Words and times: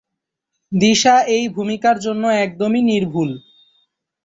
দিশা 0.71 1.15
এই 1.35 1.45
ভূমিকার 1.55 1.95
জন্য 2.05 2.23
একদমই 2.43 2.81
নির্ভুল। 2.91 3.29